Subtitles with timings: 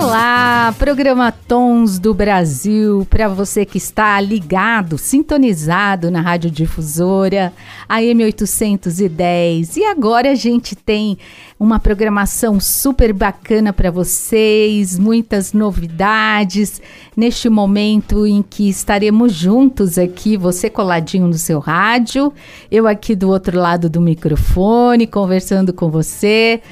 [0.00, 7.52] Olá, programa Tons do Brasil, para você que está ligado, sintonizado na Rádio Difusora,
[7.88, 9.76] AM 810.
[9.76, 11.18] E agora a gente tem
[11.58, 16.80] uma programação super bacana para vocês, muitas novidades
[17.16, 22.32] neste momento em que estaremos juntos aqui, você coladinho no seu rádio,
[22.70, 26.62] eu aqui do outro lado do microfone, conversando com você.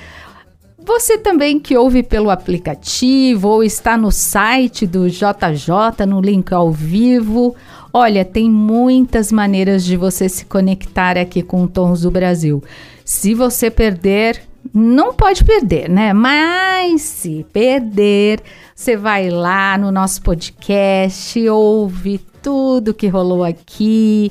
[0.86, 6.70] Você também que ouve pelo aplicativo ou está no site do JJ, no link ao
[6.70, 7.56] vivo.
[7.92, 12.62] Olha, tem muitas maneiras de você se conectar aqui com Tons do Brasil.
[13.04, 14.40] Se você perder,
[14.72, 16.12] não pode perder, né?
[16.12, 18.40] Mas se perder,
[18.72, 24.30] você vai lá no nosso podcast, ouve tudo que rolou aqui,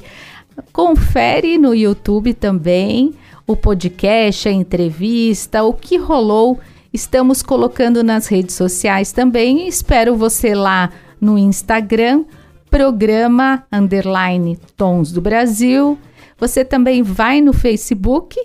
[0.71, 3.13] confere no YouTube também
[3.47, 6.59] o podcast, a entrevista, o que rolou.
[6.91, 9.67] Estamos colocando nas redes sociais também.
[9.67, 12.25] Espero você lá no Instagram,
[12.69, 15.97] programa underline Tons do Brasil.
[16.37, 18.37] Você também vai no Facebook,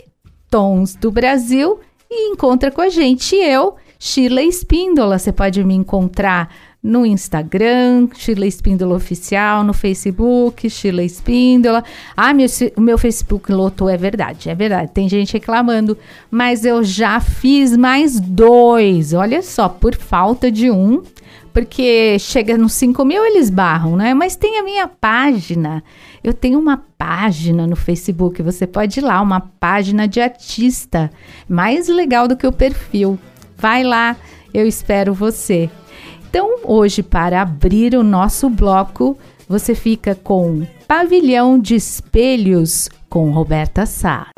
[0.49, 3.37] Tons do Brasil, e encontra com a gente.
[3.37, 5.19] Eu, Sheila Espíndola.
[5.19, 11.85] Você pode me encontrar no Instagram, Sheila Espíndola Oficial, no Facebook, Sheila Espíndola.
[12.17, 14.91] Ah, meu, o meu Facebook lotou, é verdade, é verdade.
[14.93, 15.97] Tem gente reclamando,
[16.31, 19.13] mas eu já fiz mais dois.
[19.13, 21.03] Olha só, por falta de um,
[21.53, 24.15] porque chega nos 5 mil eles barram, né?
[24.15, 25.85] Mas tem a minha página.
[26.25, 31.11] Eu tenho uma página no Facebook, você pode ir lá, uma página de artista.
[31.47, 33.19] Mais legal do que o perfil.
[33.57, 34.17] Vai lá,
[34.55, 35.69] eu espero você.
[36.31, 43.85] Então, hoje, para abrir o nosso bloco, você fica com Pavilhão de Espelhos com Roberta
[43.85, 44.29] Sá.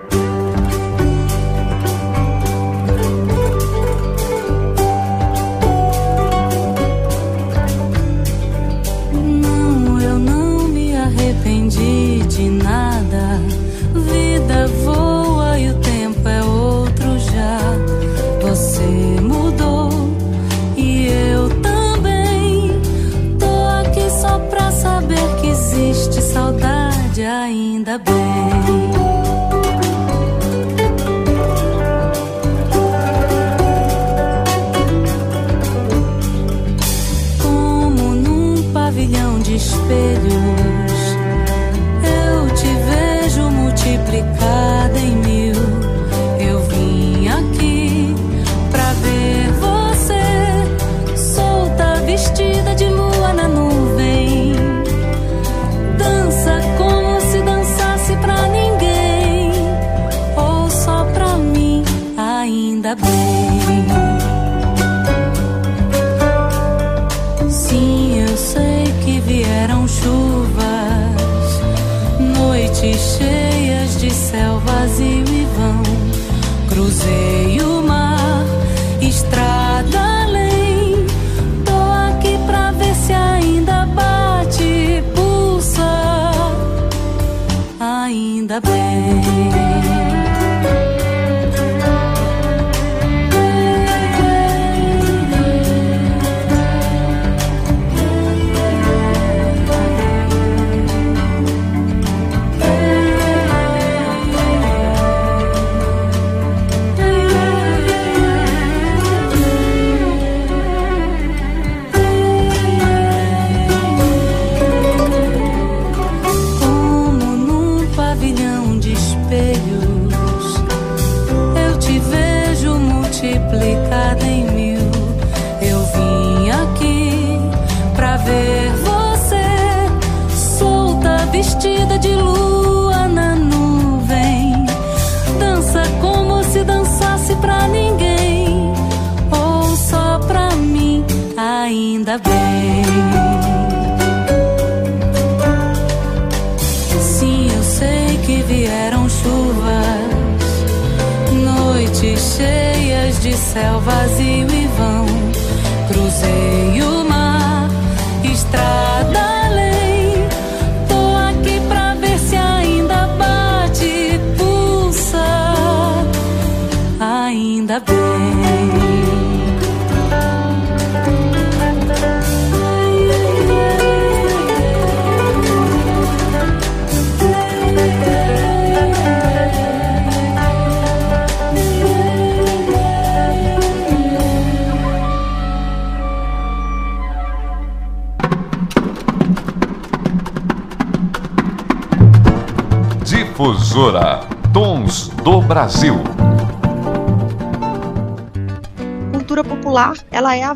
[39.93, 40.42] De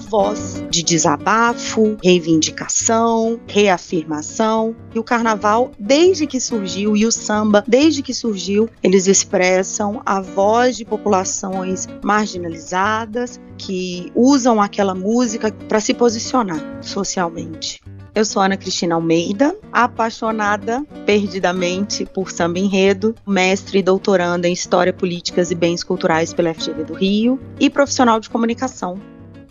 [0.06, 4.74] voz de desabafo, reivindicação, reafirmação.
[4.94, 10.20] E o carnaval, desde que surgiu, e o samba, desde que surgiu, eles expressam a
[10.20, 17.80] voz de populações marginalizadas que usam aquela música para se posicionar socialmente.
[18.14, 24.90] Eu sou Ana Cristina Almeida, apaixonada perdidamente por samba enredo, mestre e doutoranda em História,
[24.90, 28.98] Políticas e Bens Culturais pela FGV do Rio e profissional de comunicação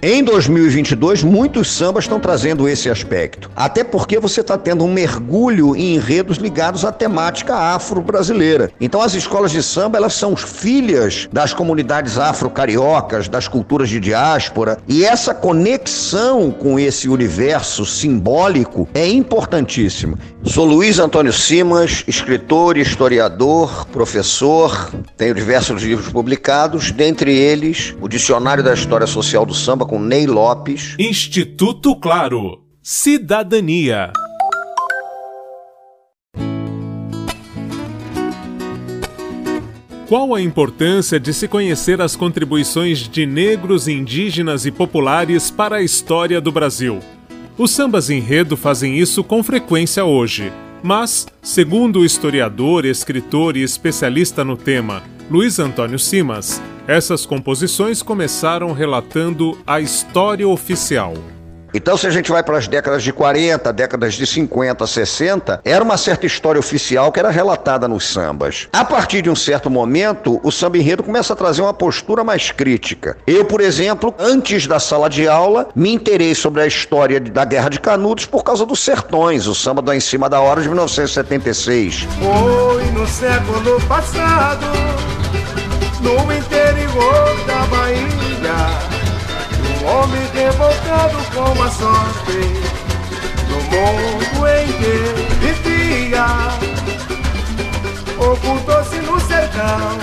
[0.01, 3.49] em 2022, muitos sambas estão trazendo esse aspecto.
[3.55, 8.69] Até porque você está tendo um mergulho em enredos ligados à temática afro-brasileira.
[8.79, 14.77] Então, as escolas de samba, elas são filhas das comunidades afro-cariocas, das culturas de diáspora.
[14.87, 20.19] E essa conexão com esse universo simbólico é importantíssima.
[20.43, 24.91] Sou Luiz Antônio Simas, escritor, historiador, professor.
[25.17, 30.25] Tenho diversos livros publicados, dentre eles o Dicionário da História Social do Samba com Ney
[30.25, 30.95] Lopes.
[30.99, 32.61] Instituto Claro.
[32.81, 34.11] Cidadania.
[40.07, 45.81] Qual a importância de se conhecer as contribuições de negros, indígenas e populares para a
[45.81, 46.99] história do Brasil?
[47.57, 50.51] Os sambas enredo fazem isso com frequência hoje.
[50.83, 58.71] Mas, segundo o historiador, escritor e especialista no tema, Luiz Antônio Simas, essas composições começaram
[58.73, 61.15] relatando a história oficial.
[61.73, 65.83] Então, se a gente vai para as décadas de 40, décadas de 50, 60, era
[65.83, 68.69] uma certa história oficial que era relatada nos sambas.
[68.71, 72.51] A partir de um certo momento, o samba enredo começa a trazer uma postura mais
[72.51, 73.17] crítica.
[73.27, 77.69] Eu, por exemplo, antes da sala de aula, me interei sobre a história da Guerra
[77.69, 82.07] de Canudos por causa dos Sertões, o samba do Em Cima da Hora de 1976.
[82.19, 85.14] Foi no século passado
[86.05, 88.59] no interior da Bahia.
[89.81, 92.39] Um homem revoltado com a sorte,
[93.49, 94.95] no mundo em que
[95.41, 96.27] vivia,
[98.19, 99.97] ocultou-se no sertão,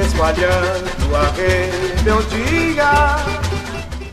[0.00, 2.90] espalhando a rebeldia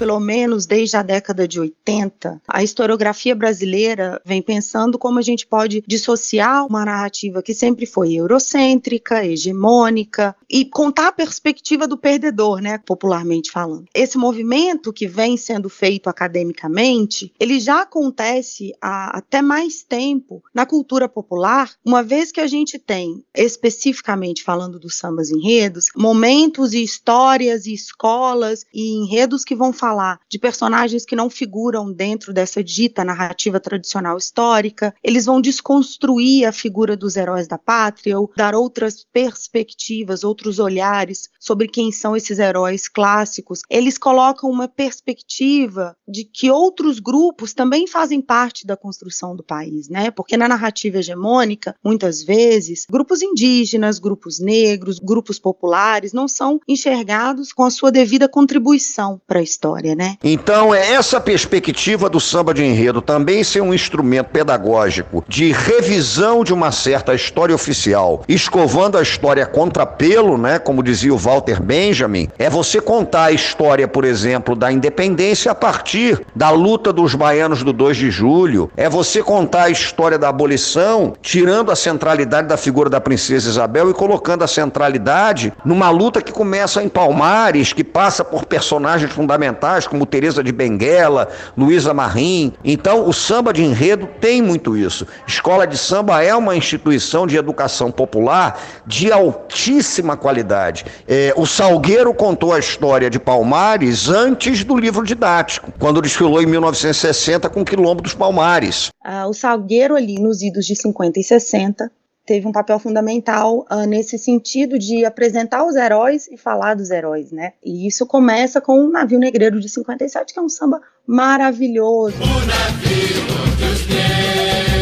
[0.03, 5.47] pelo menos desde a década de 80, a historiografia brasileira vem pensando como a gente
[5.47, 12.59] pode dissociar uma narrativa que sempre foi eurocêntrica, hegemônica e contar a perspectiva do perdedor,
[12.59, 13.85] né, popularmente falando.
[13.93, 20.65] Esse movimento que vem sendo feito academicamente, ele já acontece há até mais tempo na
[20.65, 26.83] cultura popular, uma vez que a gente tem, especificamente falando dos sambas enredos, momentos e
[26.83, 32.33] histórias e escolas e enredos que vão falar falar de personagens que não figuram dentro
[32.33, 38.31] dessa dita narrativa tradicional histórica, eles vão desconstruir a figura dos heróis da pátria ou
[38.35, 43.61] dar outras perspectivas, outros olhares sobre quem são esses heróis clássicos.
[43.69, 49.89] Eles colocam uma perspectiva de que outros grupos também fazem parte da construção do país,
[49.89, 50.09] né?
[50.09, 57.53] Porque na narrativa hegemônica, muitas vezes, grupos indígenas, grupos negros, grupos populares não são enxergados
[57.53, 60.17] com a sua devida contribuição para a história história, né?
[60.23, 66.43] Então, é essa perspectiva do samba de enredo também ser um instrumento pedagógico de revisão
[66.43, 70.59] de uma certa história oficial, escovando a história contra pelo, né?
[70.59, 75.55] Como dizia o Walter Benjamin, é você contar a história, por exemplo, da independência a
[75.55, 80.29] partir da luta dos baianos do 2 de julho, é você contar a história da
[80.29, 86.21] abolição, tirando a centralidade da figura da princesa Isabel e colocando a centralidade numa luta
[86.21, 92.51] que começa em Palmares, que passa por personagens fundamentais como Teresa de Benguela, Luísa Marim.
[92.63, 95.07] Então, o samba de enredo tem muito isso.
[95.25, 100.85] Escola de samba é uma instituição de educação popular de altíssima qualidade.
[101.07, 106.45] É, o Salgueiro contou a história de Palmares antes do livro didático, quando desfilou em
[106.45, 108.89] 1960 com o Quilombo dos Palmares.
[109.03, 111.91] Ah, o Salgueiro ali nos idos de 50 e 60
[112.25, 117.31] teve um papel fundamental uh, nesse sentido de apresentar os heróis e falar dos heróis,
[117.31, 117.53] né?
[117.63, 122.15] E isso começa com o Navio Negreiro de 57, que é um samba maravilhoso.
[122.15, 123.23] O navio
[123.57, 124.72] dos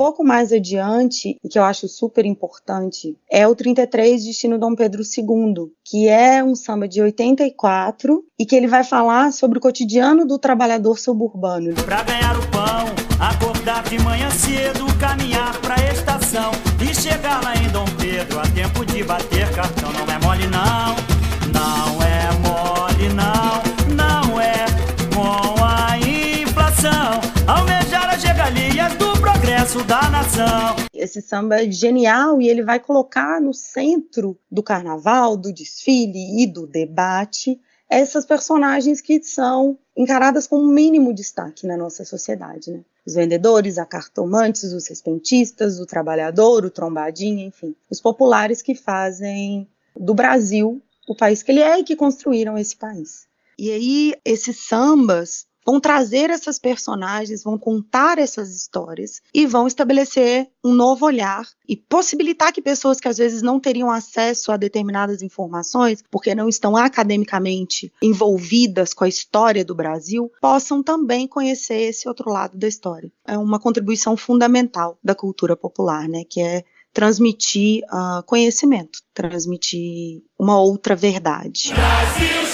[0.00, 5.02] pouco mais adiante, e que eu acho super importante, é o 33 Destino Dom Pedro
[5.02, 10.26] II, que é um samba de 84 e que ele vai falar sobre o cotidiano
[10.26, 11.74] do trabalhador suburbano.
[11.84, 12.86] Pra ganhar o pão,
[13.20, 18.86] acordar de manhã cedo, caminhar pra estação e chegar lá em Dom Pedro a tempo
[18.86, 19.92] de bater cartão.
[19.92, 21.09] Não é mole não,
[29.70, 30.76] progresso da nação.
[30.92, 36.46] Esse samba é genial e ele vai colocar no centro do carnaval, do desfile e
[36.46, 42.80] do debate essas personagens que são encaradas com o mínimo destaque na nossa sociedade, né?
[43.04, 49.68] Os vendedores, a cartomantes, os respentistas, o trabalhador, o trombadinho, enfim, os populares que fazem
[49.96, 53.26] do Brasil o país que ele é e que construíram esse país.
[53.58, 60.48] E aí esses sambas vão trazer essas personagens, vão contar essas histórias e vão estabelecer
[60.64, 65.22] um novo olhar e possibilitar que pessoas que às vezes não teriam acesso a determinadas
[65.22, 72.08] informações, porque não estão academicamente envolvidas com a história do Brasil, possam também conhecer esse
[72.08, 73.10] outro lado da história.
[73.26, 80.60] É uma contribuição fundamental da cultura popular, né, que é transmitir uh, conhecimento, transmitir uma
[80.60, 81.72] outra verdade.
[81.72, 82.49] Brasil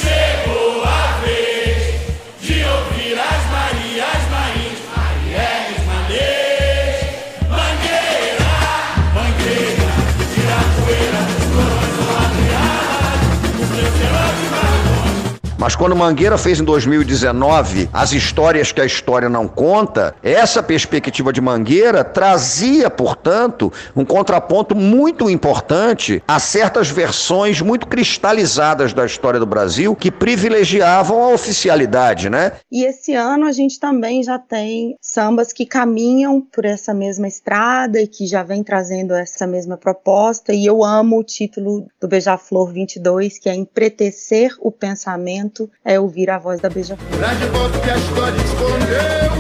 [15.66, 21.32] Mas quando Mangueira fez em 2019 as histórias que a história não conta, essa perspectiva
[21.32, 29.40] de Mangueira trazia, portanto, um contraponto muito importante a certas versões muito cristalizadas da história
[29.40, 32.52] do Brasil que privilegiavam a oficialidade, né?
[32.70, 38.00] E esse ano a gente também já tem sambas que caminham por essa mesma estrada
[38.00, 40.52] e que já vem trazendo essa mesma proposta.
[40.52, 46.30] E eu amo o título do Beija-Flor 22, que é Empretecer o Pensamento é ouvir
[46.30, 47.18] a voz da Beija-Flor.
[47.18, 49.30] Grande voto que a história escondeu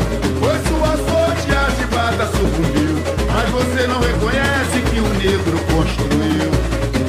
[0.40, 2.96] Foi sua sorte a chibata sucumbiu
[3.32, 6.50] Mas você não reconhece que o negro construiu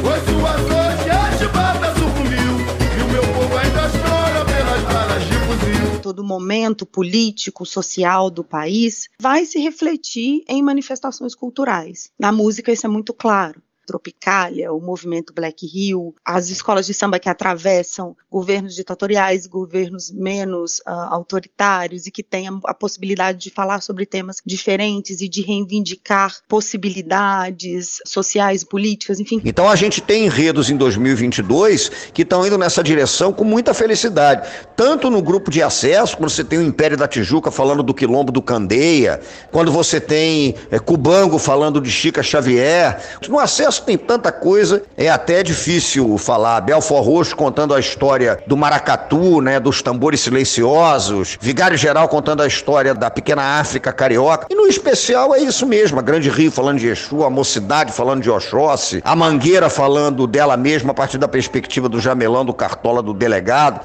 [0.01, 2.53] Foi sua sorte a chibata sucumbiu
[2.97, 8.43] E o meu povo ainda chora pelas balas de fuzil Todo momento político, social do
[8.43, 12.09] país vai se refletir em manifestações culturais.
[12.17, 13.61] Na música isso é muito claro.
[13.87, 20.79] Tropicália, o movimento Black Hill, as escolas de samba que atravessam governos ditatoriais, governos menos
[20.79, 25.41] uh, autoritários e que têm a, a, possibilidade de falar sobre temas diferentes e de
[25.41, 29.41] reivindicar possibilidades sociais, políticas, enfim.
[29.45, 34.47] Então a gente tem enredos em 2022 que estão indo nessa direção com muita felicidade,
[34.75, 38.31] tanto no grupo de acesso, quando você tem o Império da Tijuca falando do quilombo
[38.31, 44.31] do Candeia, quando você tem é, Cubango falando de Chica Xavier, no acesso tem tanta
[44.31, 46.61] coisa, é até difícil falar.
[46.61, 52.47] Belfor Roxo contando a história do maracatu, né, dos tambores silenciosos, Vigário Geral contando a
[52.47, 54.47] história da pequena África carioca.
[54.49, 58.21] E no especial é isso mesmo, a Grande Rio falando de Exu, a Mocidade falando
[58.21, 63.01] de Oxóssi, a Mangueira falando dela mesma a partir da perspectiva do Jamelão, do Cartola,
[63.01, 63.81] do delegado.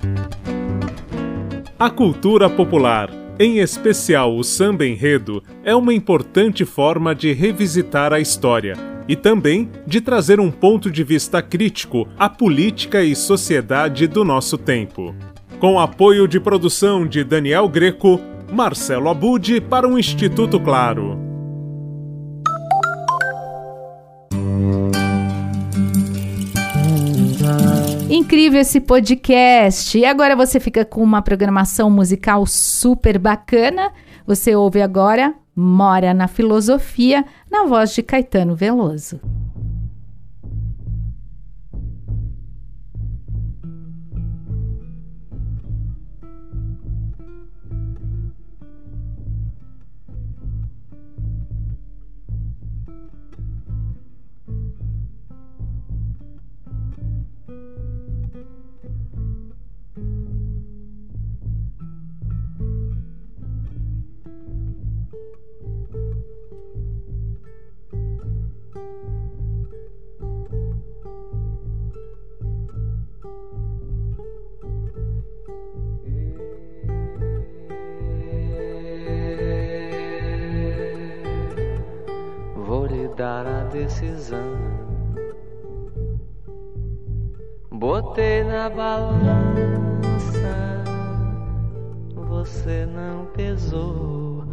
[1.79, 8.21] A cultura popular em especial o samba enredo, é uma importante forma de revisitar a
[8.21, 8.75] história
[9.09, 14.57] e também de trazer um ponto de vista crítico à política e sociedade do nosso
[14.57, 15.15] tempo.
[15.59, 18.21] Com apoio de produção de Daniel Greco,
[18.53, 21.32] Marcelo Abud para o Instituto Claro.
[28.15, 29.97] Incrível esse podcast.
[29.97, 33.91] E agora você fica com uma programação musical super bacana.
[34.27, 39.19] Você ouve agora Mora na Filosofia, na voz de Caetano Veloso.
[83.17, 84.39] Dar a decisão.
[87.71, 89.25] Botei na balança,
[92.15, 94.45] você não pesou.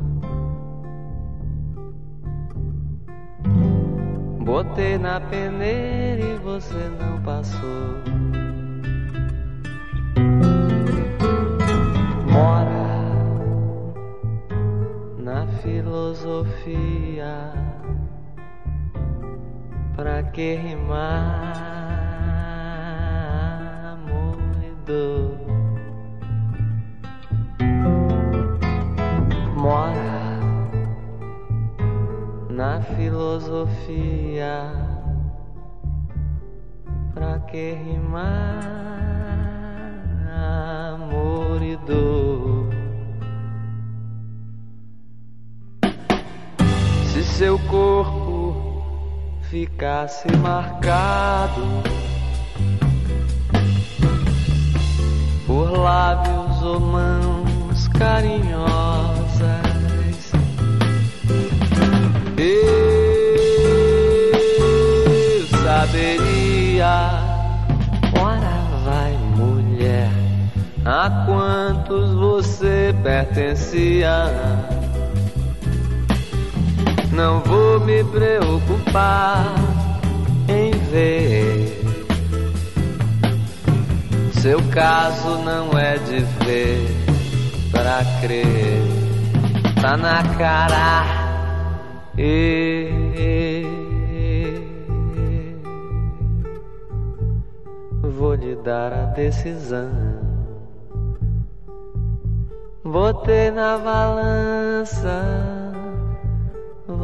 [4.39, 8.01] Botei na peneira e você não passou.
[12.25, 12.89] Mora
[15.19, 17.29] na filosofia.
[19.99, 21.43] Pra que rimar,
[23.91, 24.37] amor?
[29.57, 30.39] Mora
[32.49, 34.71] na filosofia.
[37.13, 38.63] Pra que rimar,
[40.93, 42.69] amor e dor?
[47.03, 48.18] Se seu corpo
[49.49, 51.81] ficasse marcado
[55.47, 59.39] por lábios ou mãos carinhosas.
[62.37, 62.67] Eu
[65.63, 67.09] saberia,
[68.21, 70.11] ora vai mulher,
[70.85, 74.78] a quantos você pertencia
[77.19, 79.53] não vou me preocupar
[80.47, 81.81] em ver.
[84.31, 86.87] Seu caso não é de ver
[87.71, 88.81] pra crer,
[89.81, 91.03] tá na cara.
[92.17, 92.89] E,
[98.01, 99.91] vou lhe dar a decisão.
[102.81, 105.68] Botei na balança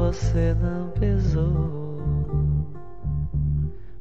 [0.05, 1.99] você não pesou.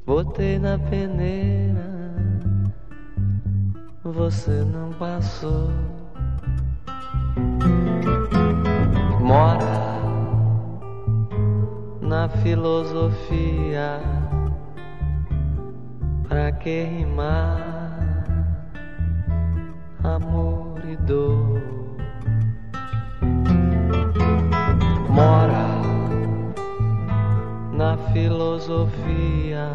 [0.05, 2.15] Botei na peneira,
[4.03, 5.71] você não passou.
[9.19, 9.99] Mora
[12.03, 13.99] na filosofia,
[16.29, 18.27] pra que rimar
[20.03, 21.63] amor e dor?
[25.09, 25.64] Mora
[27.85, 29.69] na filosofia.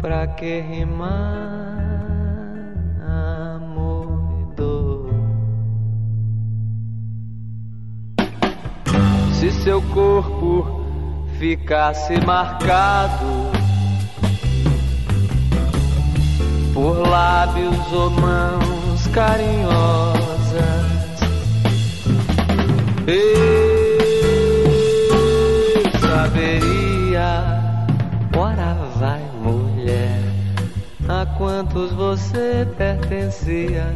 [0.00, 1.10] Pra que rimar
[3.56, 4.08] amor
[4.40, 5.10] e dor?
[9.34, 10.80] Se seu corpo
[11.38, 13.50] ficasse marcado
[16.72, 20.22] por lábios ou mãos carinhosas.
[23.06, 23.61] Eu
[26.42, 27.60] saberia.
[28.36, 30.18] Ora vai, mulher,
[31.08, 33.86] a quantos você pertencia.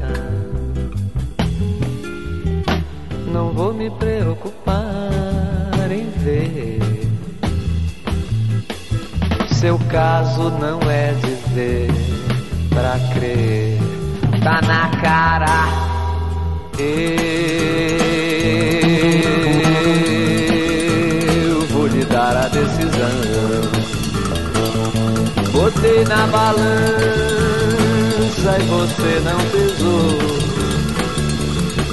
[3.33, 4.81] Não vou me preocupar
[5.91, 6.79] em ver.
[9.53, 11.91] Seu caso não é dizer
[12.69, 13.79] pra crer,
[14.43, 15.87] tá na cara.
[25.67, 26.63] Botei na balança
[28.57, 30.15] e você não pesou.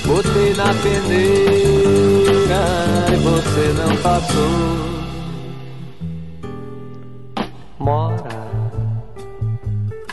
[0.05, 2.61] Botei na peneira
[3.11, 4.77] e você não passou.
[7.79, 8.45] Mora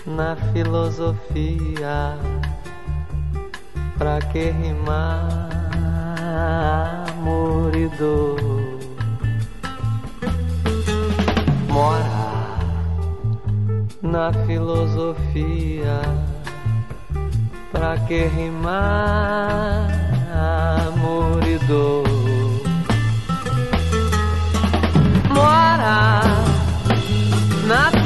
[0.07, 2.16] na filosofia.
[3.99, 5.51] Pra que rimar
[7.11, 8.39] amor e dor?
[14.11, 16.01] Na filosofia.
[17.70, 19.88] Pra que rimar
[20.88, 22.05] amor e dor?
[25.33, 26.23] Mora
[27.66, 27.99] na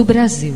[0.00, 0.54] do Brasil.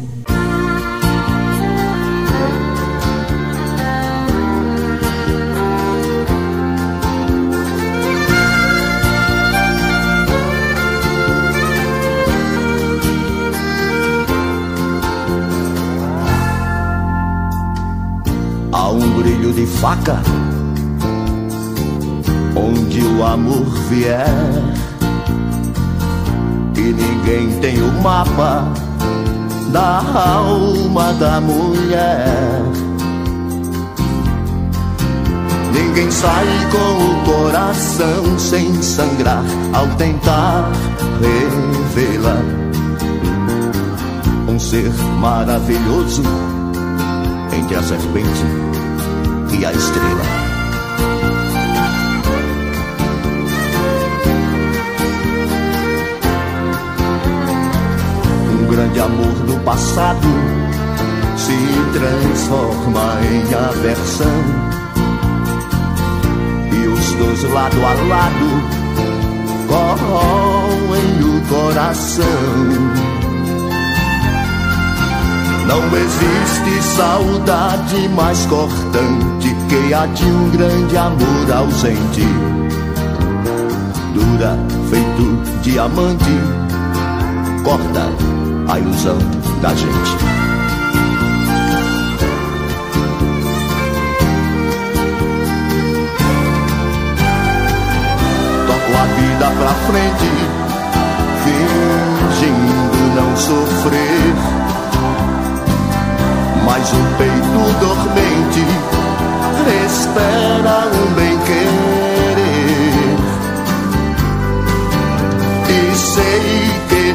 [18.73, 20.23] Há um brilho de faca
[22.57, 24.25] onde o amor vier
[26.79, 28.73] e ninguém tem o mapa
[29.75, 32.63] da alma da mulher.
[35.73, 40.71] Ninguém sai com o coração sem sangrar ao tentar
[41.21, 42.45] revelar
[44.49, 46.23] um ser maravilhoso
[47.53, 48.45] entre a serpente
[49.59, 50.44] e a estrela.
[58.95, 60.29] Grande amor do passado
[61.37, 64.29] se transforma em aversão.
[66.73, 68.49] E os dois lado a lado
[69.67, 72.25] corroem o coração.
[75.67, 82.23] Não existe saudade mais cortante que a de um grande amor ausente.
[84.15, 84.57] Dura
[84.89, 86.31] feito diamante,
[87.65, 88.34] corta
[88.69, 89.19] a ilusão
[89.61, 90.17] da gente.
[98.67, 100.31] Toco a vida pra frente,
[101.45, 104.55] fingindo não sofrer
[106.65, 108.65] mas o peito dormente
[109.85, 111.39] espera um bem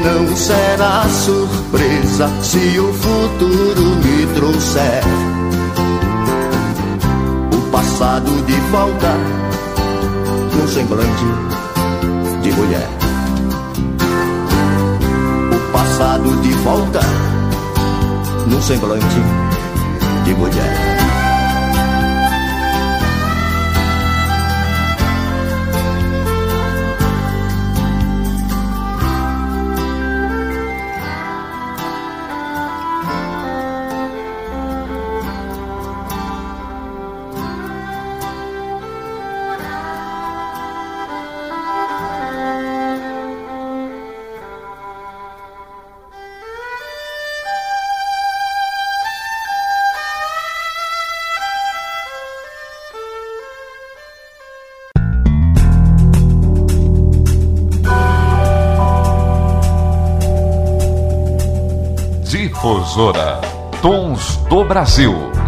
[0.10, 5.04] não será surpresa se o futuro me trouxer
[7.54, 9.13] o passado de volta
[10.56, 11.26] no semblante
[12.41, 12.89] de mulher.
[15.54, 17.02] O passado de volta
[18.48, 19.22] no semblante
[20.26, 20.98] de mulher.
[62.99, 63.39] Difusora
[63.81, 65.38] Tons do Brasil.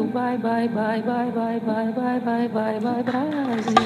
[0.00, 3.80] Brasil, bye, bye, bye, bye, bye, bye, bye, bye, bye, bye, Brasil.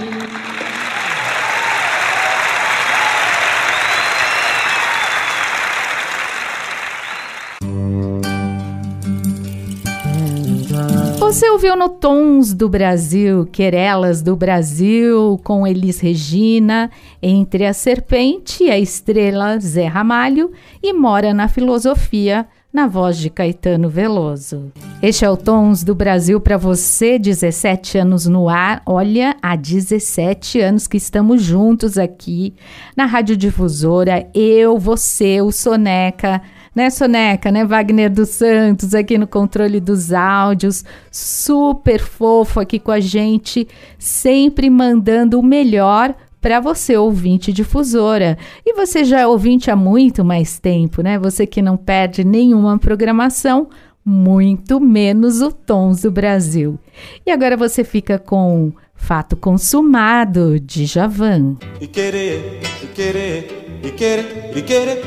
[11.19, 18.65] Você ouviu no Tons do Brasil, Querelas do Brasil, com Elis Regina, Entre a Serpente
[18.65, 24.73] e a Estrela Zé Ramalho e Mora na Filosofia, na voz de Caetano Veloso.
[25.01, 28.83] Este é o Tons do Brasil para você, 17 anos no ar.
[28.85, 32.53] Olha, há 17 anos que estamos juntos aqui
[32.97, 34.29] na Rádio Difusora.
[34.35, 36.43] Eu, você, o Soneca,
[36.75, 42.91] né, Soneca, né, Wagner dos Santos aqui no controle dos áudios, super fofo aqui com
[42.91, 43.69] a gente,
[44.01, 46.13] sempre mandando o melhor
[46.45, 48.37] para você, ouvinte difusora.
[48.67, 51.19] E você já é ouvinte há muito mais tempo, né?
[51.19, 53.71] Você que não perde nenhuma programação,
[54.05, 56.79] muito menos o Tons do Brasil.
[57.25, 61.57] E agora você fica com Fato Consumado de Javan.
[61.81, 65.01] e querer, e querer, e querer, e querer,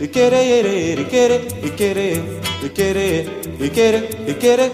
[0.00, 2.24] e querer, e querer, e querer,
[2.64, 4.72] e querer, e querer, e querer,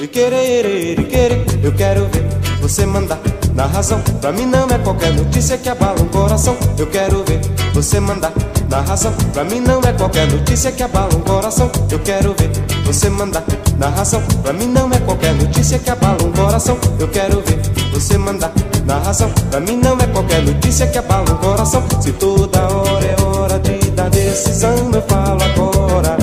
[0.00, 2.24] e querer, e querer, eu quero ver
[2.60, 4.00] você mandar na razão.
[4.20, 6.56] Pra mim não é qualquer notícia que abala um coração.
[6.78, 7.40] Eu quero ver
[7.74, 8.32] você mandar
[8.68, 9.12] na razão.
[9.32, 11.70] Pra mim não é qualquer notícia que abala um coração.
[11.90, 12.50] Eu quero ver
[12.84, 13.44] você mandar
[13.78, 14.22] na razão.
[14.42, 16.78] Pra mim não é qualquer notícia que abala um coração.
[16.98, 17.60] Eu quero ver
[17.92, 18.52] você mandar
[18.86, 19.30] na razão.
[19.50, 21.82] Pra mim não é qualquer notícia que abala um coração.
[22.00, 26.16] Se toda hora é hora de dar decisão, eu falo agora.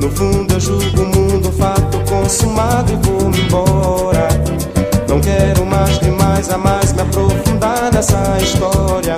[0.00, 4.28] No fundo eu julgo o mundo, fato consumado e vou-me embora.
[5.08, 9.16] Não quero mais demais a mais me aprofundar nessa história.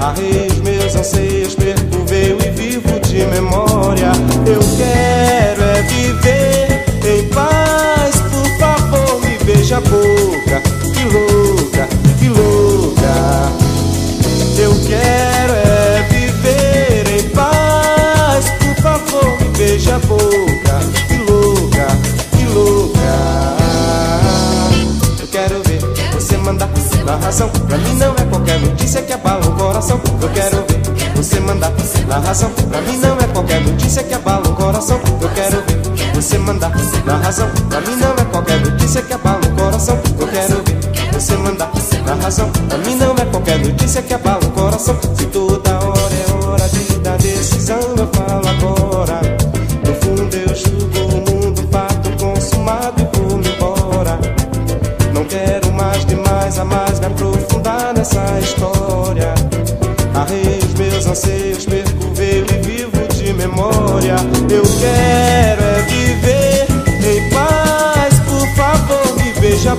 [0.00, 4.12] Arrei os meus anseios, perco veio e vivo de memória.
[4.46, 10.63] Eu quero é viver em paz, por favor, me beija a boca.
[27.04, 27.48] Na razão.
[27.48, 30.00] Pra mim não é qualquer notícia que abala o coração.
[30.20, 31.72] Eu quero ver você mandar
[32.08, 32.50] na razão.
[32.50, 35.00] Pra mim não é qualquer notícia que abala o coração.
[35.20, 36.72] Eu quero ver você mandar
[37.04, 37.48] na razão.
[37.68, 39.98] Pra mim não é qualquer notícia que abala o coração.
[40.18, 41.70] Eu quero ver você mandar
[42.06, 42.50] na razão.
[42.50, 44.98] Pra mim não é qualquer notícia que abala o coração.
[45.16, 49.33] Se toda hora é hora de dar decisão, eu falo agora.
[58.04, 59.34] Nessa história.
[60.14, 64.16] Arrei os meus anseios, perco o veio e vivo de memória.
[64.50, 66.66] Eu quero é viver
[67.02, 69.76] em paz, por favor, me beija a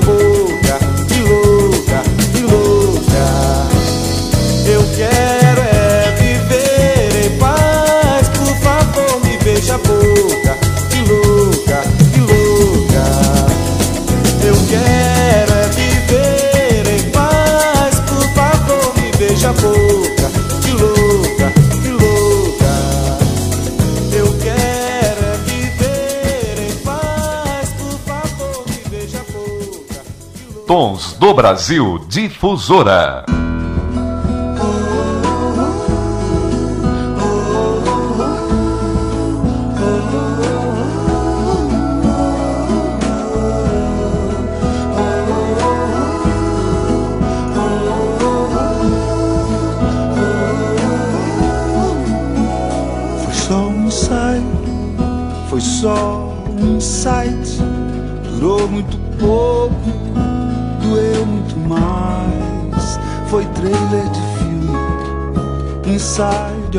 [31.36, 33.35] Brasil Difusora.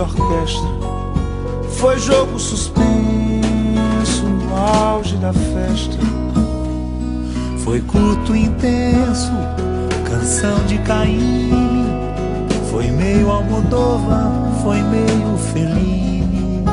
[0.07, 0.69] Orquestra.
[1.71, 2.87] Foi jogo suspenso
[4.25, 5.99] no auge da festa.
[7.59, 9.33] Foi curto e intenso,
[10.05, 11.51] canção de Caim.
[12.71, 16.64] Foi meio Almodóvar, foi meio Fellini.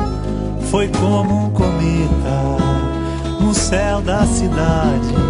[0.70, 2.56] Foi como um cometa
[3.40, 5.23] no céu da cidade.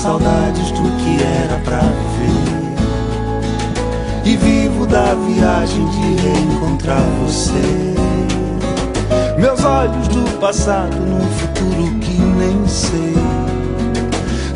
[0.00, 2.70] Saudades do que era pra viver.
[4.24, 7.94] E vivo da viagem de reencontrar você.
[9.38, 13.14] Meus olhos do passado num futuro que nem sei.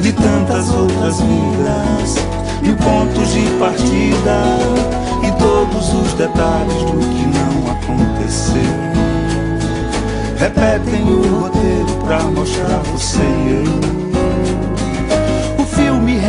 [0.00, 2.16] De tantas outras vidas,
[2.62, 4.42] mil pontos de partida
[5.22, 8.62] e todos os detalhes do que não aconteceu.
[10.38, 13.64] Repetem o roteiro pra mostrar você e
[13.98, 14.03] eu.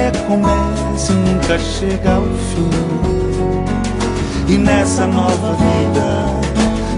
[0.05, 2.69] Recomeça e nunca chega ao fim.
[4.47, 6.27] E nessa nova vida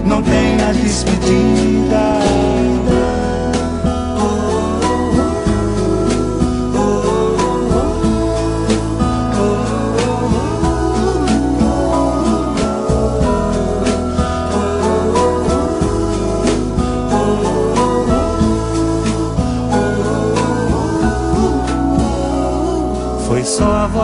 [0.04, 2.27] não tem a despedida.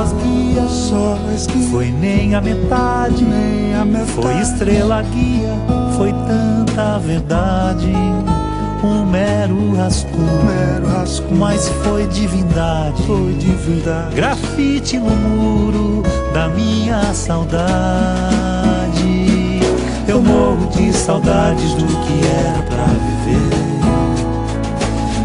[0.04, 1.18] Só guia, só
[1.52, 1.70] guia.
[1.70, 4.12] Foi nem a metade, nem a metade.
[4.12, 5.52] Foi estrela guia,
[5.96, 7.92] foi tanta verdade.
[8.82, 11.36] Um mero rascunho, mero rascunho.
[11.38, 13.02] mas foi divindade.
[13.04, 14.14] Foi divindade.
[14.14, 16.02] Grafite no muro
[16.34, 17.64] da minha saudade.
[20.06, 23.54] Eu morro de saudades do que era pra viver.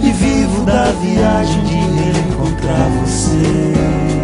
[0.03, 4.18] E vivo da viagem de reencontrar você.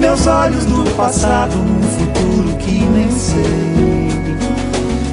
[0.00, 4.08] Meus olhos do passado num futuro que nem sei.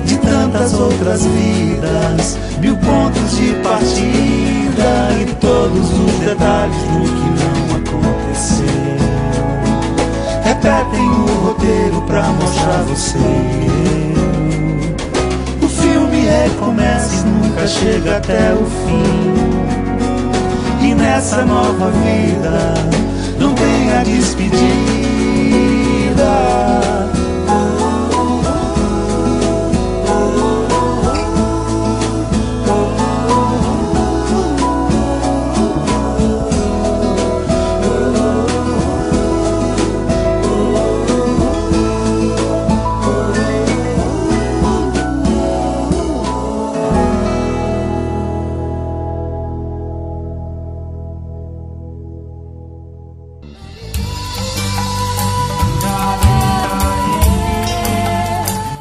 [0.06, 7.76] De tantas outras vidas, mil pontos de partida e todos os detalhes do que não
[7.76, 8.66] aconteceu.
[10.42, 13.20] Repetem o roteiro pra mostrar você.
[15.62, 19.28] O filme recomeça e nunca chega até o fim.
[20.82, 22.97] E nessa nova vida
[23.88, 24.58] não tem a despedida.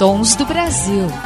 [0.07, 1.26] Tons do Brasil.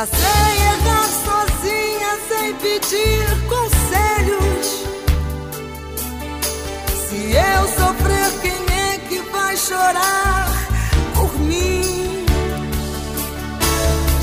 [0.00, 4.66] Já sei errar sozinha sem pedir conselhos.
[7.06, 10.48] Se eu sofrer, quem é que vai chorar
[11.14, 12.24] por mim?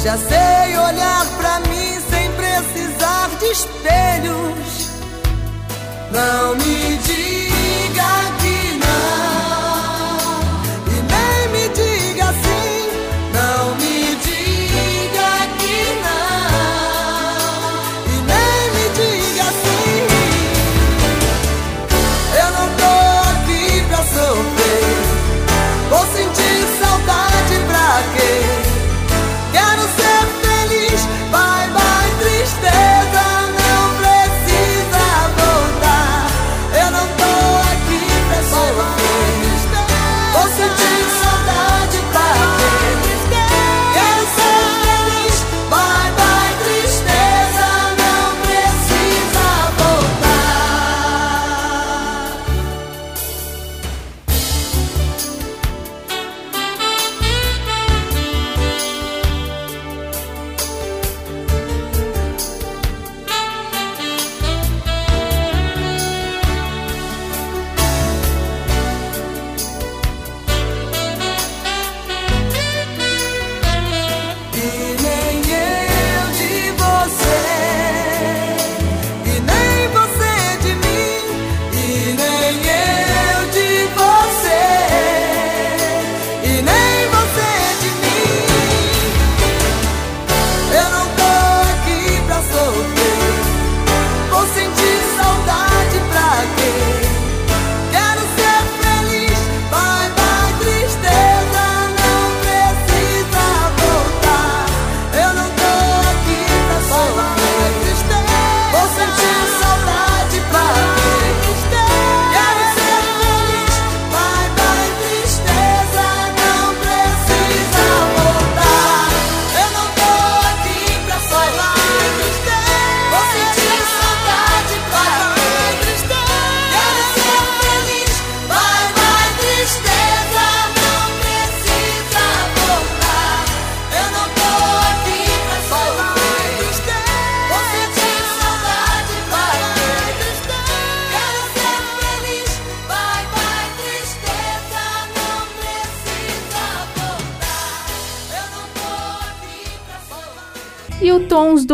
[0.03, 4.89] Já sei olhar pra mim sem precisar de espelhos.
[6.11, 8.36] Não me diga que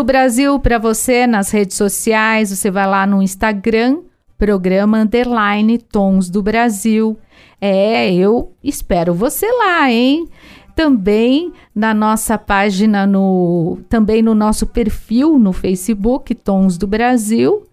[0.04, 4.02] do Brasil para você nas redes sociais, você vai lá no Instagram,
[4.38, 7.18] programa underline Tons do Brasil.
[7.62, 10.28] É, eu espero você lá, hein?
[10.76, 17.64] Também na nossa página no também no nosso perfil no Facebook Tons do Brasil.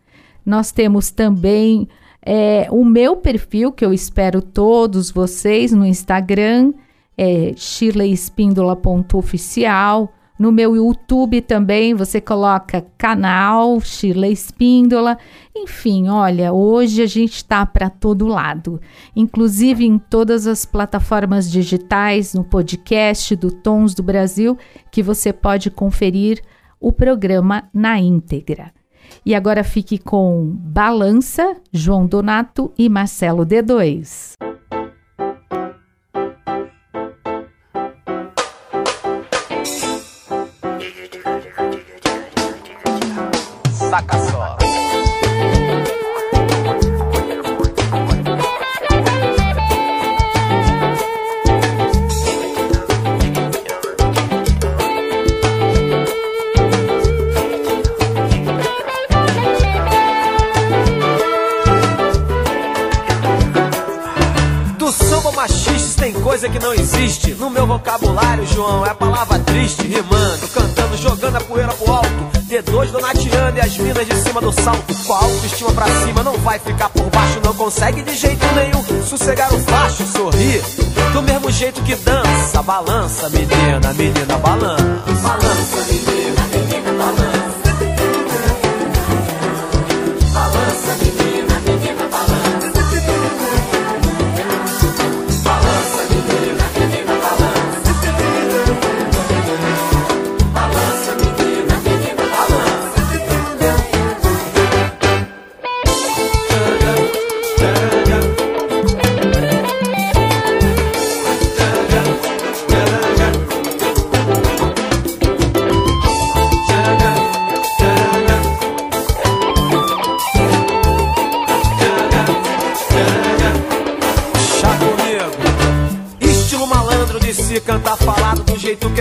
[0.47, 1.89] Nós temos também
[2.25, 6.75] é, o meu perfil que eu espero todos vocês no Instagram,
[7.19, 10.15] é shirleyespíndola.oficial.
[10.41, 15.19] No meu YouTube também você coloca canal Shirley Espíndola.
[15.55, 18.81] Enfim, olha, hoje a gente está para todo lado,
[19.15, 24.57] inclusive em todas as plataformas digitais, no podcast do Tons do Brasil,
[24.91, 26.41] que você pode conferir
[26.81, 28.73] o programa na íntegra.
[29.27, 34.50] E agora fique com Balança, João Donato e Marcelo D2.
[66.41, 67.35] Coisa que não existe.
[67.35, 69.83] No meu vocabulário, João, é palavra triste.
[69.83, 72.09] Rimando, cantando, jogando a poeira pro alto.
[72.49, 74.95] D2 donateando e as minas de cima do salto.
[75.07, 77.41] Com a autoestima pra cima, não vai ficar por baixo.
[77.45, 80.63] Não consegue de jeito nenhum sossegar o facho, sorrir.
[81.13, 84.83] Do mesmo jeito que dança, balança, menina, menina, balança.
[85.23, 86.20] Balança, menina,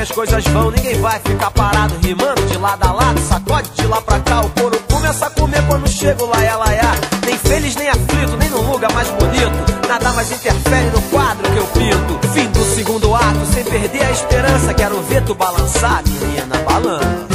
[0.09, 0.71] as coisas vão.
[0.71, 4.41] Ninguém vai ficar parado rimando de lado a lado, sacode de lá pra cá.
[4.41, 6.95] O couro começa a comer quando chego lá e lá,
[7.25, 9.87] Nem feliz, nem aflito, nem no lugar mais bonito.
[9.87, 12.27] Nada mais interfere no quadro que eu pinto.
[12.33, 14.73] Fim do segundo ato, sem perder a esperança.
[14.73, 16.57] Quero ver tu balançar, menina.
[16.65, 17.28] Balança,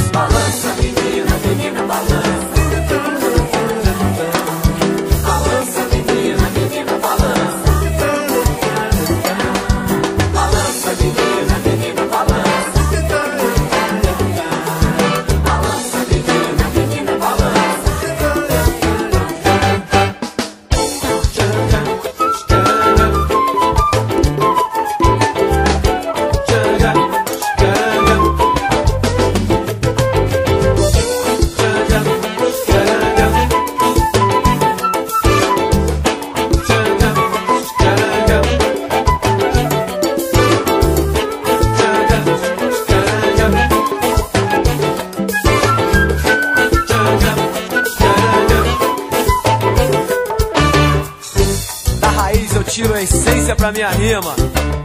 [53.65, 54.35] pra minha rima.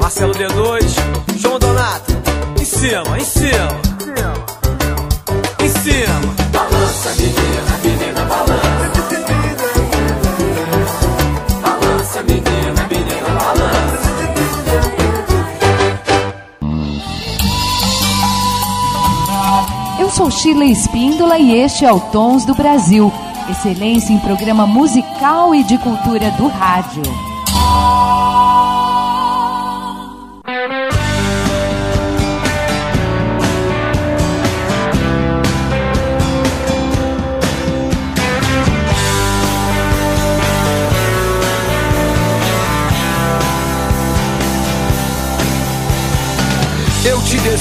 [0.01, 0.95] Marcelo D2,
[1.37, 2.13] João Donato,
[2.59, 3.81] em cima, em cima.
[5.63, 6.35] Em cima.
[6.51, 8.61] Balança, menina, menina, balança.
[11.61, 14.11] Balança, menina, menina, balança.
[20.01, 23.13] Eu sou Sheila Espíndola e este é o Tons do Brasil.
[23.51, 27.30] Excelência em programa musical e de cultura do rádio.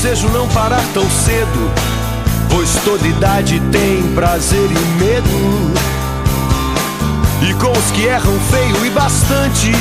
[0.10, 1.72] Desejo não parar tão cedo,
[2.50, 5.74] pois toda idade tem prazer e medo.
[7.48, 9.72] E com os que erram feio e bastante,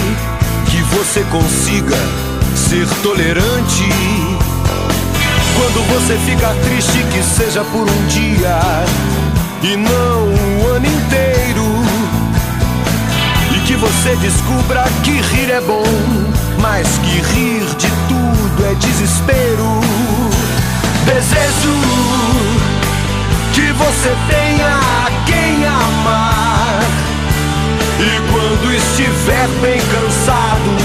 [0.67, 1.97] que você consiga
[2.55, 3.89] ser tolerante.
[5.57, 8.59] Quando você ficar triste, que seja por um dia
[9.63, 11.65] e não um ano inteiro.
[13.57, 15.85] E que você descubra que rir é bom,
[16.61, 20.08] mas que rir de tudo é desespero.
[21.09, 21.75] Desejo
[23.55, 24.79] que você tenha
[25.25, 26.81] quem amar.
[27.99, 30.77] E quando estiver bem cansado,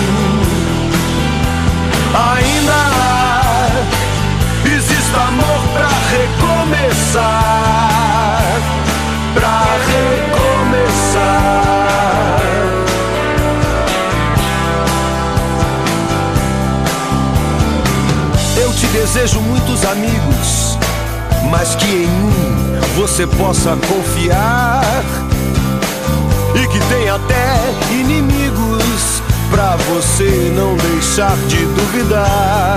[2.32, 2.84] ainda
[4.66, 7.53] exista amor pra recomeçar.
[19.14, 20.76] Desejo muitos amigos,
[21.52, 24.84] mas que em um você possa confiar
[26.56, 27.54] e que tenha até
[27.92, 32.76] inimigos pra você não deixar de duvidar.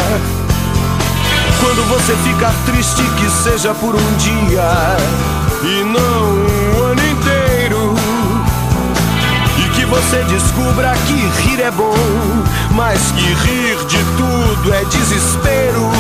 [1.59, 4.97] Quando você ficar triste, que seja por um dia
[5.63, 7.95] e não um ano inteiro.
[9.59, 11.15] E que você descubra que
[11.49, 11.95] rir é bom,
[12.73, 14.05] mas que rir de
[14.67, 15.91] tudo é desespero.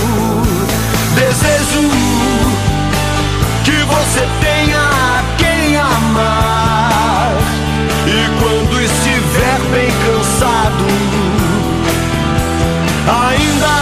[1.14, 1.88] Desejo
[3.64, 7.32] que você tenha quem amar.
[8.06, 10.86] E quando estiver bem cansado,
[13.24, 13.76] ainda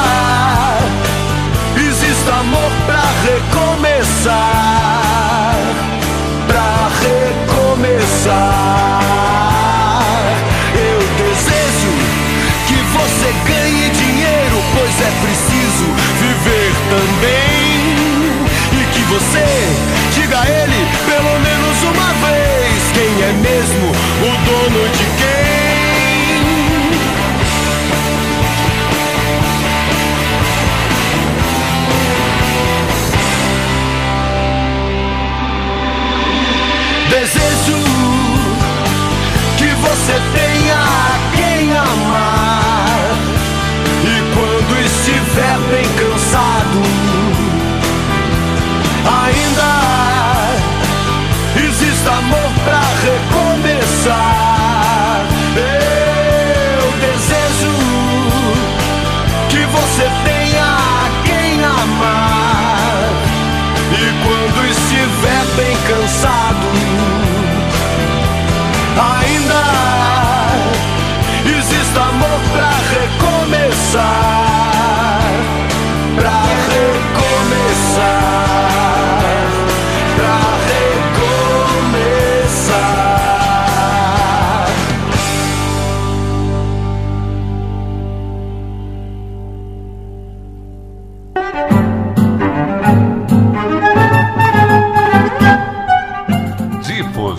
[1.80, 4.73] exista amor pra recomeçar.
[14.74, 15.86] pois é preciso
[16.20, 17.94] viver também.
[18.72, 19.46] E que você
[20.12, 23.86] diga a ele pelo menos uma vez quem é mesmo
[24.22, 25.44] o dono de quem.
[37.10, 37.83] Desejo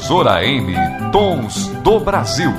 [0.06, 0.72] Difusora M,
[1.12, 2.54] Tons do Brasil.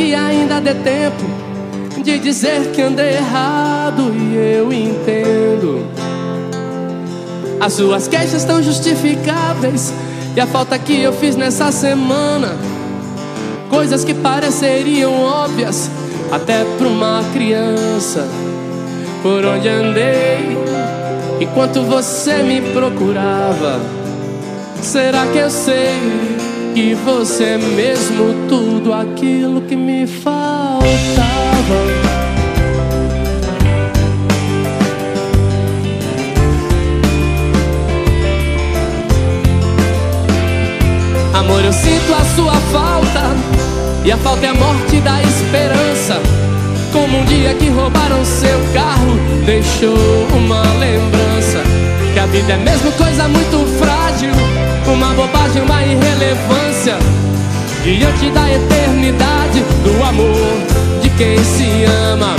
[0.00, 1.26] Que ainda dê tempo
[2.02, 5.86] de dizer que andei errado e eu entendo.
[7.60, 9.92] As suas queixas estão justificáveis
[10.34, 12.56] e a falta que eu fiz nessa semana,
[13.68, 15.90] coisas que pareceriam óbvias
[16.32, 18.26] até para uma criança.
[19.22, 20.56] Por onde andei
[21.42, 23.78] enquanto você me procurava?
[24.80, 26.39] Será que eu sei
[26.74, 30.80] que você é mesmo tudo aquilo que me faltava?
[41.34, 43.20] Amor, eu sinto a sua falta
[44.04, 46.20] e a falta é a morte da esperança.
[46.92, 49.96] Como um dia que roubaram seu carro, deixou
[50.36, 51.62] uma lembrança.
[52.12, 54.32] Que a vida é mesmo coisa muito frágil,
[54.92, 56.96] uma bobagem, uma irrelevância.
[57.82, 62.36] Diante da eternidade do amor de quem se ama.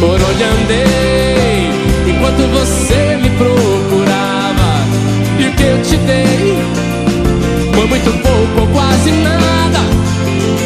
[0.00, 1.70] Por onde andei,
[2.06, 4.84] enquanto você me procurava.
[5.38, 6.58] E o que eu te dei
[7.72, 9.78] foi muito pouco ou quase nada.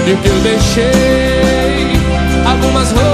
[0.06, 1.96] E o que eu deixei,
[2.46, 3.11] algumas roupas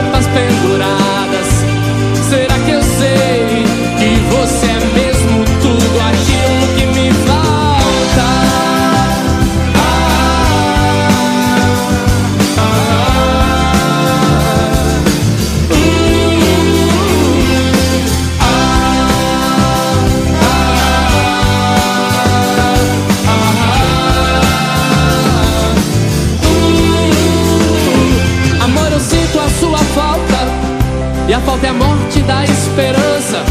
[31.48, 33.42] Falta é a morte da esperança.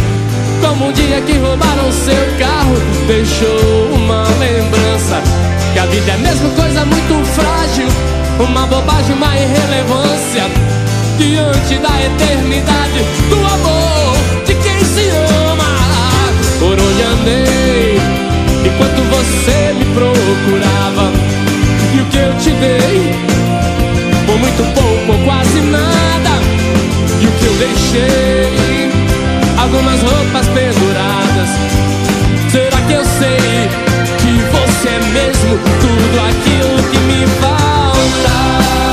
[0.62, 2.76] Como um dia que roubaram seu carro
[3.08, 5.20] Deixou uma lembrança.
[5.74, 7.88] Que a vida é mesmo coisa muito frágil
[8.40, 10.44] Uma bobagem, uma irrelevância.
[11.18, 15.10] Diante da eternidade Do amor de quem se
[15.50, 15.66] ama
[16.60, 18.00] Por onde andei
[18.64, 21.12] Enquanto você me procurava.
[21.96, 23.37] E o que eu te dei
[27.48, 28.92] eu deixei
[29.58, 31.50] Algumas roupas penduradas.
[32.52, 33.70] Será que eu sei
[34.20, 38.87] Que você é mesmo Tudo aquilo que me falta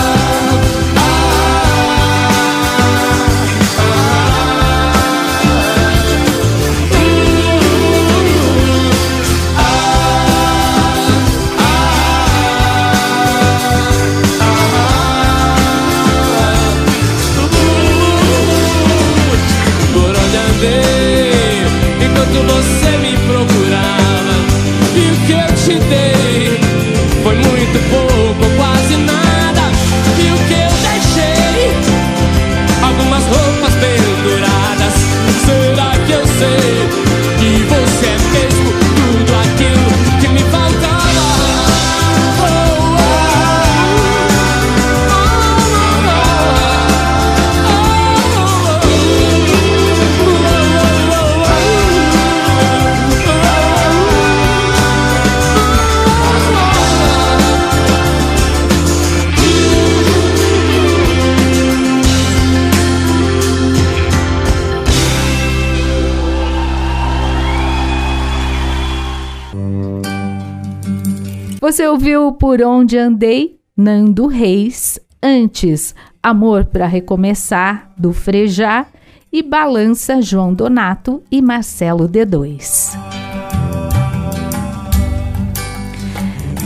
[71.64, 78.84] Você ouviu Por Onde Andei, Nando Reis, antes Amor para Recomeçar, do Frejá,
[79.32, 83.13] e Balança João Donato e Marcelo D2.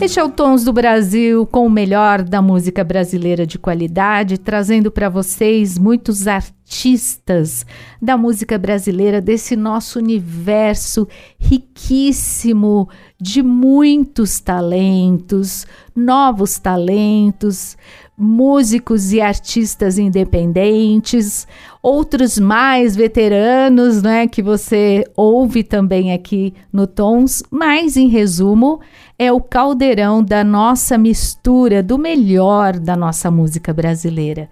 [0.01, 4.89] Este é o Tons do Brasil com o melhor da música brasileira de qualidade, trazendo
[4.89, 7.65] para vocês muitos artistas
[8.01, 11.05] da música brasileira, desse nosso universo
[11.37, 12.87] riquíssimo
[13.19, 17.75] de muitos talentos, novos talentos,
[18.19, 21.47] músicos e artistas independentes,
[21.81, 28.81] outros mais veteranos, né, que você ouve também aqui no Tons, mas em resumo,
[29.17, 34.49] é o caldeirão da nossa mistura do melhor da nossa música brasileira.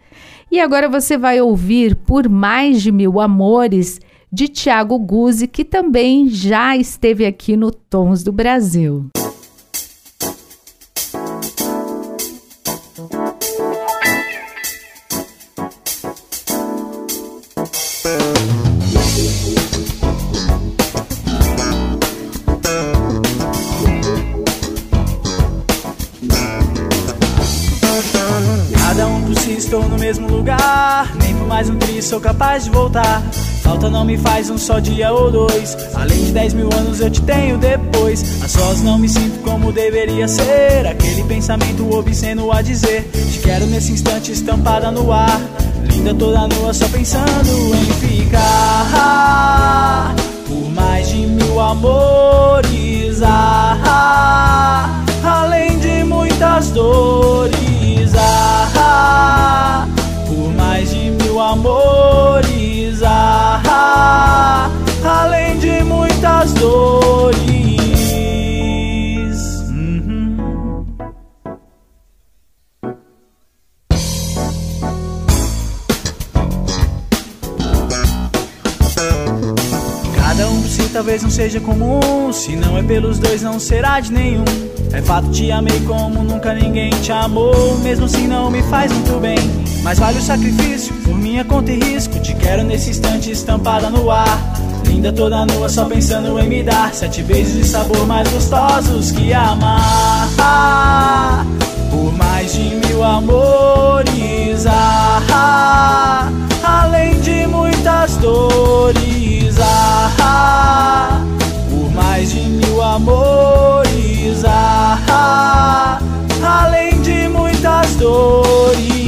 [0.49, 3.99] E agora você vai ouvir Por Mais de Mil Amores
[4.31, 9.09] de Tiago Guzzi, que também já esteve aqui no Tons do Brasil.
[30.07, 31.13] Mesmo lugar.
[31.21, 33.21] Nem por mais um triz sou capaz de voltar.
[33.61, 35.77] Falta não me faz um só dia ou dois.
[35.93, 38.41] Além de dez mil anos eu te tenho depois.
[38.41, 40.87] A sós não me sinto como deveria ser.
[40.87, 43.03] Aquele pensamento obsceno a dizer.
[43.11, 45.41] Te quero nesse instante estampada no ar.
[45.83, 47.85] Linda toda nua, só pensando em
[48.23, 48.55] ficar.
[50.47, 53.21] Por mais de mil amores.
[53.21, 58.13] Ah, além de muitas dores.
[58.15, 58.76] Ah,
[61.39, 63.01] amores.
[63.03, 64.69] Ah,
[65.03, 67.37] além de muitas dores.
[69.69, 70.37] Uhum.
[80.15, 82.31] Cada um por si talvez não seja comum.
[82.33, 84.45] Se não é pelos dois, não será de nenhum.
[84.91, 87.77] É fato, te amei como nunca ninguém te amou.
[87.79, 89.66] Mesmo assim, não me faz muito bem.
[89.87, 92.19] Mas vale o sacrifício, por minha conta e risco.
[92.19, 94.37] Te quero nesse instante estampada no ar.
[94.85, 99.31] Linda toda nua, só pensando em me dar sete beijos de sabor mais gostosos que
[99.31, 100.27] amar.
[101.89, 106.29] Por mais de mil amores, ah,
[106.65, 111.21] além de muitas dores, ah,
[111.69, 115.97] por mais de mil amores, ah,
[116.43, 119.06] além de muitas dores.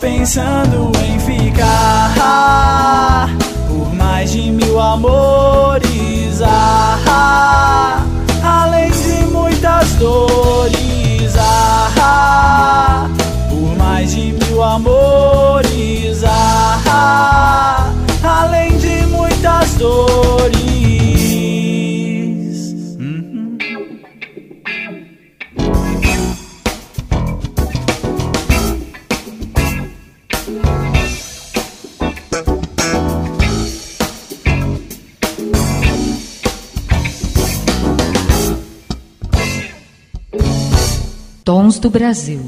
[0.00, 2.14] Pensando em ficar
[3.68, 8.04] por mais de mil amores, ah,
[8.42, 13.06] além de muitas dores, ah,
[13.48, 17.92] por mais de mil amores, ah,
[18.24, 21.11] além de muitas dores.
[41.44, 42.38] Tons do Brasil.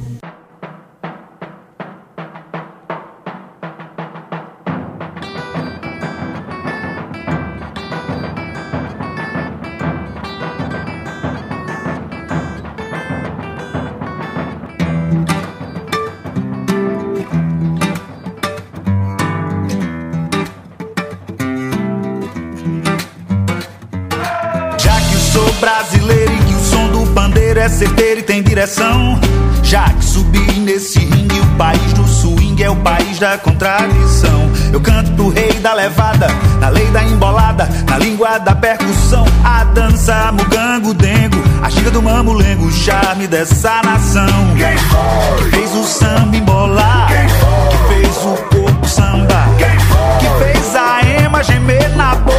[27.65, 29.19] É certeiro e tem direção.
[29.63, 34.53] Já que subi nesse ringue, o país do swing é o país da contradição.
[34.71, 36.27] Eu canto pro rei da levada,
[36.61, 39.25] na lei da embolada, na língua da percussão.
[39.43, 44.27] A dança, mugango, dengo, a xiga do mamulengo, o charme dessa nação.
[44.59, 45.45] Quem foi?
[45.45, 47.09] Que fez o samba embolar?
[47.09, 47.69] Quem foi?
[47.71, 49.49] Que fez o corpo samba?
[49.57, 50.19] Quem foi?
[50.19, 52.34] Que fez a ema gemer na boa?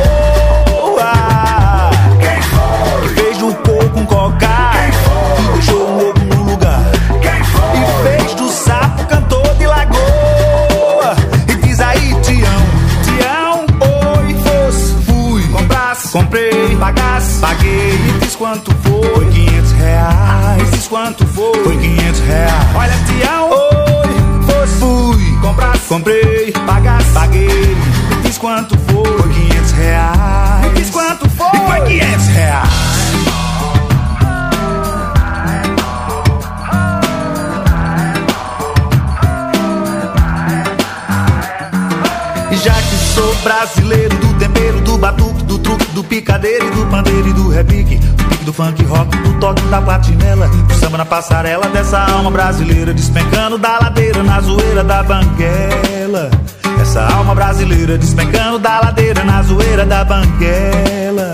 [17.46, 19.08] Paguei e diz quanto foi.
[19.14, 20.72] Foi 500 reais.
[20.72, 21.64] Diz quanto foi.
[21.64, 22.76] Foi 500 reais.
[22.76, 24.46] Olha, tia, oi.
[24.48, 25.40] Foi, fui.
[25.42, 26.52] Comprar, comprei.
[26.66, 27.48] Pagar, paguei.
[27.48, 29.06] Me diz quanto foi.
[29.06, 30.62] Foi 500 reais.
[30.64, 31.60] Me diz quanto foi.
[31.68, 32.70] Foi 500 reais.
[42.64, 47.28] já que sou brasileiro do tempero do batuque do truque, do picadeiro e do pandeiro
[47.30, 51.06] e do repique, do pique do funk rock, do toque da platinela, do samba na
[51.06, 56.30] passarela dessa alma brasileira, despencando da ladeira na zoeira da banguela.
[56.82, 61.32] Essa alma brasileira despencando da ladeira na zoeira da banguela.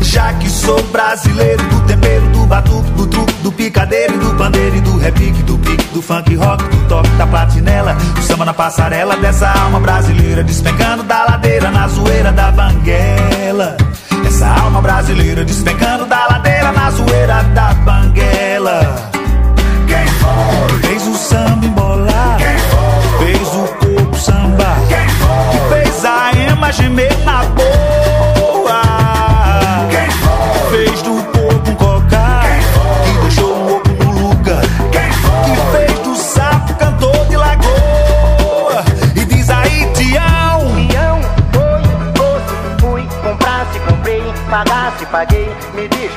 [0.00, 1.85] Já que sou brasileiro do
[3.46, 7.08] do picadeiro e do pandeiro e do repique, do pique, do funk rock, do toque
[7.10, 12.50] da platinela, do samba na passarela dessa alma brasileira despencando da ladeira na zoeira da
[12.50, 13.76] banguela.
[14.26, 19.12] Essa alma brasileira despencando da ladeira na zoeira da banguela.
[19.86, 20.78] Quem foi?
[20.80, 22.25] Fez o samba embolar.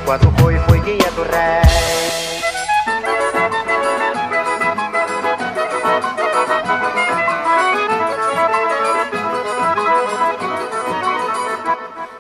[0.10, 1.62] Quanto foi, foi guia do rei.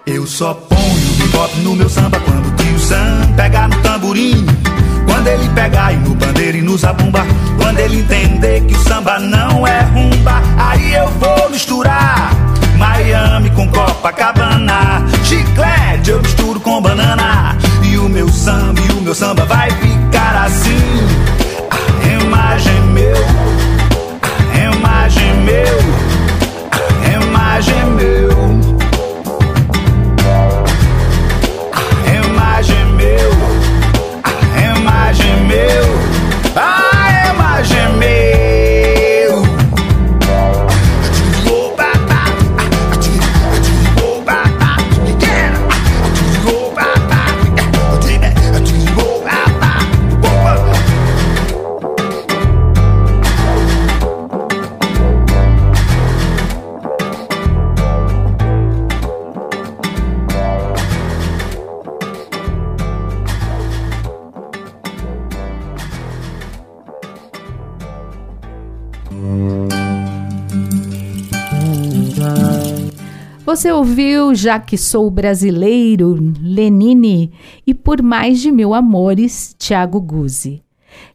[0.05, 0.79] Eu só ponho
[1.17, 4.45] bebop no meu samba quando o tio Sam pegar no tamborim.
[5.07, 7.25] Quando ele pegar e no bandeira e no zabumba.
[7.57, 9.48] Quando ele entender que o samba não
[19.09, 20.88] meu samba vai ficar assim.
[73.49, 77.31] Você ouviu Já que Sou Brasileiro, Lenine
[77.65, 80.61] e Por Mais de Mil Amores, Tiago Guzzi.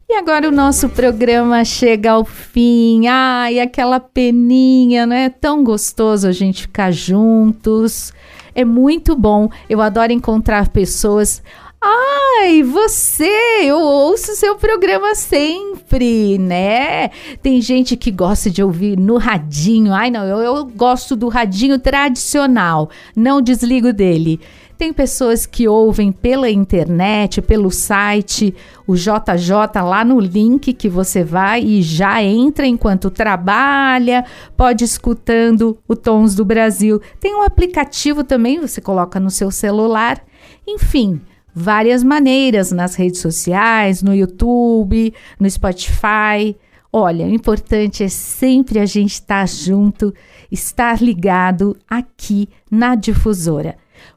[0.08, 3.06] E agora o nosso programa chega ao fim.
[3.06, 8.12] Ai, aquela peninha, não é tão gostoso a gente ficar juntos.
[8.52, 9.48] É muito bom.
[9.70, 11.40] Eu adoro encontrar pessoas.
[11.86, 13.60] Ai, você!
[13.62, 17.10] Eu ouço seu programa sempre, né?
[17.42, 19.92] Tem gente que gosta de ouvir no radinho.
[19.92, 22.88] Ai, não, eu, eu gosto do radinho tradicional.
[23.14, 24.40] Não desligo dele.
[24.78, 28.54] Tem pessoas que ouvem pela internet, pelo site,
[28.86, 34.24] o JJ lá no link que você vai e já entra enquanto trabalha,
[34.56, 36.98] pode escutando o Tons do Brasil.
[37.20, 40.24] Tem um aplicativo também, você coloca no seu celular.
[40.66, 41.20] Enfim,
[41.54, 46.56] várias maneiras nas redes sociais, no YouTube, no Spotify.
[46.92, 50.12] Olha, o importante é sempre a gente estar junto,
[50.50, 53.76] estar ligado aqui na difusora.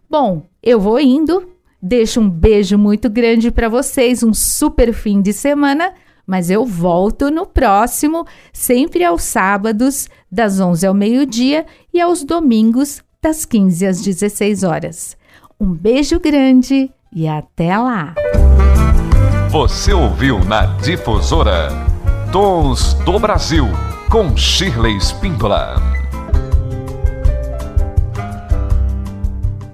[0.09, 1.49] Bom, eu vou indo.
[1.81, 5.93] Deixo um beijo muito grande para vocês, um super fim de semana,
[6.25, 13.03] mas eu volto no próximo, sempre aos sábados, das 11 ao meio-dia e aos domingos,
[13.21, 15.15] das 15 às 16 horas.
[15.59, 18.13] Um beijo grande e até lá!
[19.49, 21.69] Você ouviu na Difusora
[22.31, 23.67] Tons do Brasil
[24.11, 25.96] com Shirley Spíndola.